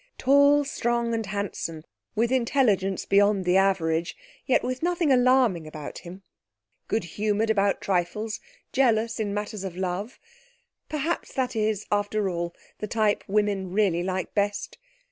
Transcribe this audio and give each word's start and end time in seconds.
Tall, 0.17 0.65
strong 0.65 1.13
and 1.13 1.27
handsome, 1.27 1.83
with 2.15 2.31
intelligence 2.31 3.05
beyond 3.05 3.45
the 3.45 3.55
average, 3.55 4.17
yet 4.47 4.63
with 4.63 4.81
nothing 4.81 5.11
alarming 5.11 5.67
about 5.67 5.99
him, 5.99 6.23
good 6.87 7.03
humoured 7.03 7.51
about 7.51 7.81
trifles, 7.81 8.39
jealous 8.73 9.19
in 9.19 9.31
matters 9.31 9.63
of 9.63 9.77
love 9.77 10.17
perhaps 10.89 11.31
that 11.35 11.55
is, 11.55 11.85
after 11.91 12.31
all, 12.31 12.51
the 12.79 12.87
type 12.87 13.23
women 13.27 13.71
really 13.71 14.01
like 14.01 14.33
best. 14.33 14.79